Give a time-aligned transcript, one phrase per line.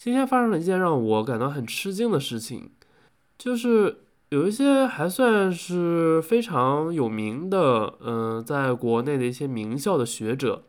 [0.00, 2.70] 今天发生了一件让我感到很吃惊的事情，
[3.36, 3.98] 就是
[4.30, 10.64] 有一些还算是非常有名的，嗯，在国内的一些名校的学者，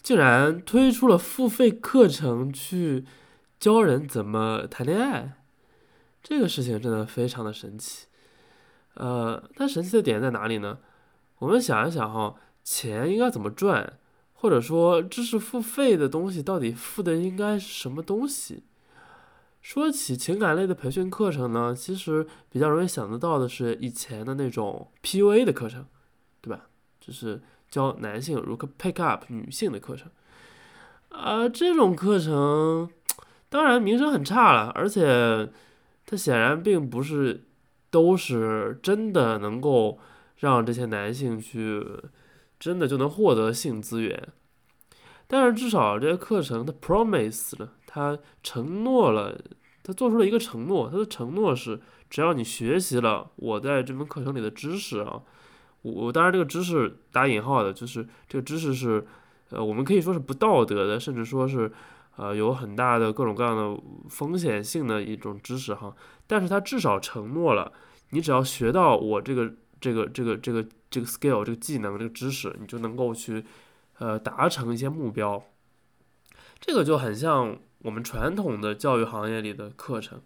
[0.00, 3.04] 竟然推出了付费课程去
[3.58, 5.32] 教人怎么谈恋爱。
[6.22, 8.06] 这个事情真的非常的神奇。
[8.94, 10.78] 呃，它神奇的点在哪里呢？
[11.40, 13.98] 我们想一想哈，钱应该怎么赚？
[14.36, 18.62] 或者说，知识付费的东西到底付的应该是什么东西？
[19.60, 25.86] 说起情感类的培训课程呢，其实比较容易想得到的是以前的那种 PUA 的课程，
[26.40, 26.68] 对吧？
[27.00, 30.10] 就是教男性如何 pick up 女性的课程。
[31.08, 32.88] 啊，这种课程
[33.48, 35.50] 当然名声很差了，而且
[36.04, 37.42] 它显然并不是。
[37.88, 39.98] 都是真的能够
[40.38, 41.82] 让这些男性去
[42.58, 44.28] 真的就能获得性资源，
[45.26, 49.38] 但是至少这些课程他 promise 了，他承诺了，
[49.82, 55.22] 他做出了一个承诺，他的承诺是只要你学习了我在这门课程里的知识啊，
[55.82, 59.06] 我当然这个知识打引号的，就是这个知识是
[59.50, 61.72] 呃我们可以说是不道德的，甚至说是。
[62.18, 63.78] 呃，有很大的各种各样的
[64.08, 65.94] 风险性的一种知识哈，
[66.26, 67.70] 但是它至少承诺了，
[68.08, 70.66] 你只要学到我这个这个这个这个
[70.96, 73.44] 这个 skill 这个技能这个知识，你就能够去
[73.98, 75.44] 呃达成一些目标。
[76.58, 80.22] 这个就很像我们传统的教育行业里的课程，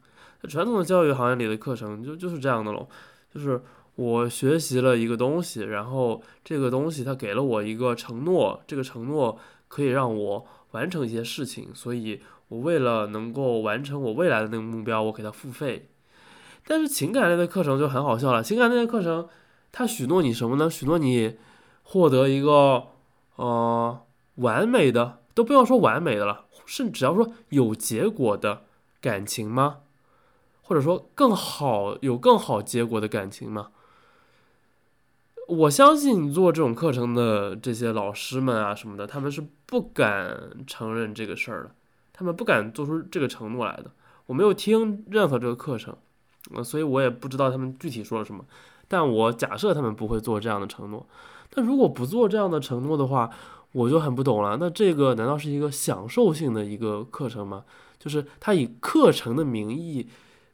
[0.49, 2.89] 传统的教育行业里的课程就就是这样的咯，
[3.35, 3.61] 就是
[3.97, 10.47] 我学习了一个东西，然后这个东西它给了我一个承诺，这个承诺可以让我。
[10.73, 15.89] 完成一些事情，所以我为了能够完成我未来的那个目标，我给他付费。
[16.65, 19.29] 但是情感类的课程就很好笑了，情感类的课程，
[19.73, 20.69] 他许诺你什么呢？
[20.69, 21.37] 许诺你
[21.83, 22.89] 获得一个
[23.37, 24.03] 呃
[24.37, 28.65] 完美的，都不要说完美的了，是只要说有结果的
[29.01, 29.79] 感情吗？
[30.63, 33.71] 或者说更好有更好结果的感情吗？
[35.49, 41.75] 我相信做这种课程的这些老师们啊什么的，他们是不敢承认这个事儿的，
[42.13, 43.91] 他们不敢做出这个承诺来的。
[44.27, 45.97] 我没有听任何这个课程，
[46.55, 48.45] 呃，所以我也不知道他们具体说了什么。
[48.91, 51.07] 但我假设他们不会做这样的承诺。
[51.49, 53.31] 但如果不做这样的承诺的话，
[53.71, 54.57] 我就很不懂了。
[54.59, 57.65] 那这个难道是一个享受性的一个课程吗？
[58.01, 60.09] 就是他以课程的名义，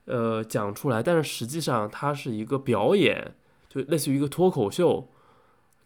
[0.05, 3.35] 呃，讲出来，但是实际上它是一个表演。
[3.69, 5.09] 就类似于一个脱口秀，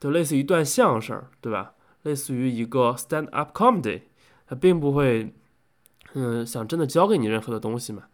[0.01, 1.75] 就类似于一段相声，对吧？
[2.03, 4.03] 类似于一个 stand up comedy，
[4.47, 5.33] 他并不会，
[6.15, 8.05] 嗯，想真的教给你任何的东西嘛。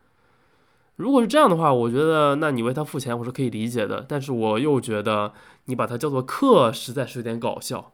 [0.96, 4.04] 如果是这样的话，我觉得那你为他付钱我是可以理解的。
[4.08, 5.32] 但是我又觉得
[5.66, 7.92] 你把它叫做课，实在是有点搞笑。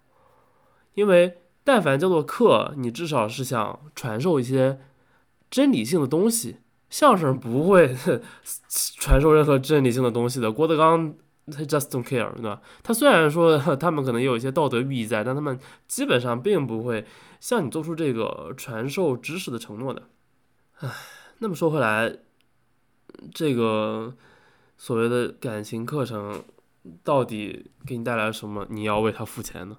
[0.94, 4.80] 因为但凡叫做课，你至少是想传授一些
[5.50, 6.58] 真理性的东西。
[6.88, 7.96] 相声不会
[8.98, 10.50] 传授任何真理性的东西的。
[10.50, 11.14] 郭德纲。
[11.50, 12.62] 他 just don't care，对吧？
[12.84, 15.58] 他虽然说他们可能有一些道德寓意在，但他们
[15.88, 17.04] 基本上并不会
[17.40, 20.04] 向你做出这个传授知识的承诺的。
[20.78, 20.88] 唉，
[21.40, 22.16] 那么说回来，
[23.32, 24.14] 这个
[24.76, 26.42] 所谓的感情课程
[27.02, 28.66] 到底给你带来什么？
[28.70, 29.78] 你要为他付钱呢？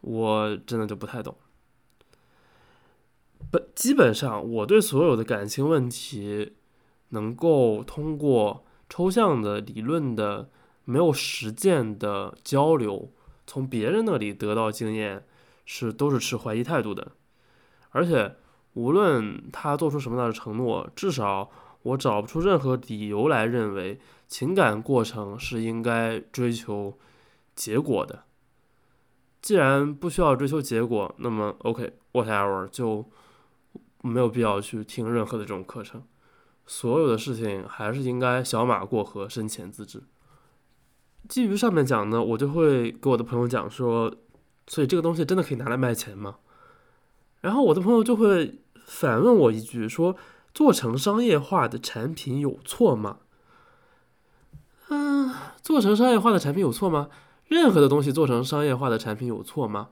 [0.00, 1.36] 我真的就不太懂。
[3.50, 6.54] 本，基本上我对所有的感情问题
[7.10, 8.64] 能够通过。
[8.88, 10.48] 抽象的理论的
[10.84, 13.10] 没有实践的交流，
[13.44, 15.26] 从别人那里得到经验
[15.64, 17.10] 是都是持怀疑态度的，
[17.90, 18.36] 而且
[18.74, 21.50] 无论他做出什么样的承诺，至少
[21.86, 26.98] 我找不出任何理由来认为情感过程是应该追求
[27.54, 28.24] 结果的。
[29.40, 33.04] 既然不需要追求结果，那么 OK，whatever 就
[34.02, 36.02] 没有必要去听任何的这种课程。
[36.66, 40.02] 所有的事情还是应该小马过河，深浅自知。
[41.28, 44.12] 基于上面讲呢，我就会给我的朋友讲说，
[44.66, 46.38] 所以这个东西真的可以拿来卖钱吗？
[47.42, 50.16] 然后我的朋友就会反问我一句说，
[50.56, 53.18] 做成商业化的产品有错吗？
[54.88, 55.30] 嗯，
[55.60, 57.10] 做成商业化的产品有错吗？
[57.46, 59.90] 任何的东西做成商业化的产品有错吗？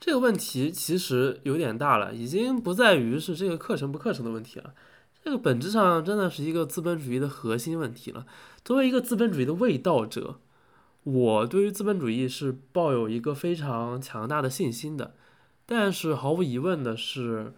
[0.00, 4.74] 这个问题其实有点大了，已经不在于是这个课程不课程的问题了。
[5.22, 8.26] 这个本质上真的是一个资本主义的核心问题了。
[8.64, 10.40] 作为一个资本主义的卫道者，
[11.04, 15.14] 我对于资本主义是抱有一个非常强大的信心的。
[15.64, 17.54] 但是毫无疑问的是，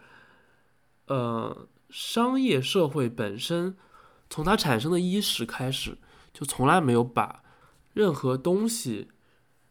[1.07, 3.77] 呃，商业社会本身
[4.31, 5.99] 从它产生的伊始开始，
[6.33, 7.43] 就从来没有把
[7.93, 9.09] 任何东西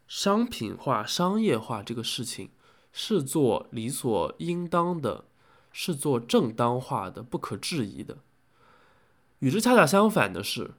[0.06, 2.50] 商品化、商业化这个事情
[2.92, 5.26] 视作理所应当的。
[5.76, 8.18] 是做正当化的、不可质疑的。
[9.40, 10.74] 与之恰恰相反的是，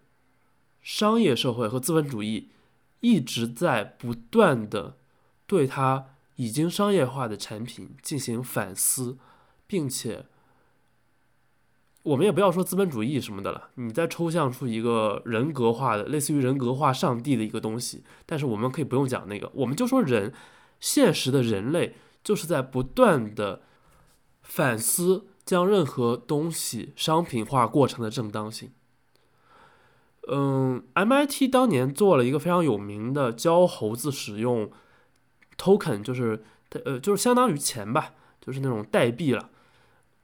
[0.81, 2.49] 商业社会和资本主义
[3.01, 4.95] 一直在不断的
[5.45, 9.17] 对它已经商业化的产品进行反思，
[9.67, 10.27] 并且。
[12.05, 20.31] 我们也不要说资本主义什么的了，你再抽象出一个人格化的，类似于人格化上帝的一个东西，但是我们可以不用讲那个，我们就说人，
[20.79, 23.63] 现实的人类就是在不断的
[24.43, 28.69] 反思将任何东西商品化过程的正当性。
[30.27, 34.69] 嗯，MIT 当年做了一个非常有名的教猴子使用
[35.57, 36.43] token，就是
[36.85, 39.49] 呃，就是相当于钱吧，就是那种代币了。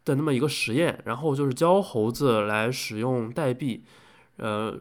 [0.03, 3.83] 的那么一个实验，然后就是教猴子来使用代币，
[4.37, 4.79] 呃，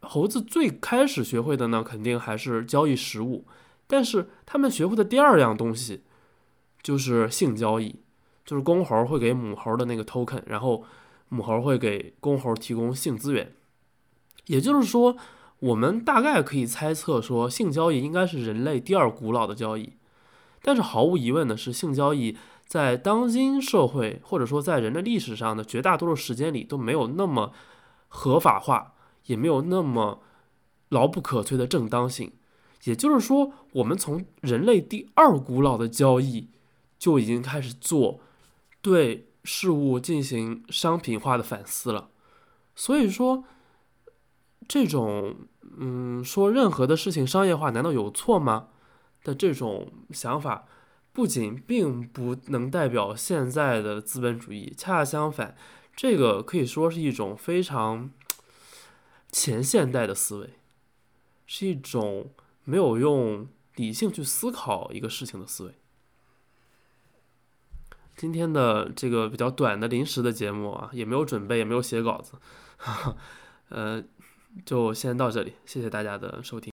[0.00, 3.46] 猴子最开始学会的呢，肯定还是交易实物，
[3.86, 6.02] 但是他们学会的第二样东西
[6.82, 8.00] 就是性交易，
[8.44, 10.84] 就是公猴会给母猴的那个 token，然后
[11.28, 13.52] 母猴会给公猴提供性资源，
[14.46, 15.16] 也就是说，
[15.60, 19.92] 我们大概可以猜测说，性交易应该是人类第二古老的交易，
[20.60, 22.36] 但是毫无疑问的是，性交易。
[22.66, 27.52] 在当今社会，或者说在人的历史上的绝大多数时间里，都没有那么
[28.08, 28.94] 合法化，
[29.26, 30.22] 也没有那么
[30.88, 32.32] 牢不可摧的正当性。
[32.84, 36.48] 也就是说，我们从人类第二古老的交易
[36.98, 38.20] 就已经开始做
[38.80, 42.08] 对事物进行商品化的反思了。
[42.74, 43.44] 所以说，
[44.66, 45.36] 这种
[45.78, 48.68] 嗯，说任何的事情商业化难道有错吗？
[49.22, 50.64] 的这种想法。
[51.12, 55.56] 不仅并不能代表现在的资本主义，恰恰相反，
[55.94, 58.10] 这个可以说是一种非常
[59.30, 60.50] 前现代的思维，
[61.46, 62.30] 是一种
[62.64, 65.74] 没有用理性去思考一个事情的思维。
[68.14, 72.34] 今天的这个比较短的临时的节目啊，也没有准备，也没有写稿子，
[73.70, 74.04] 呃，
[74.66, 76.70] 就先到这里，谢谢大家的收听。